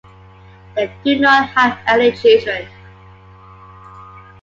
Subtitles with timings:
[0.75, 2.67] They do not have any children.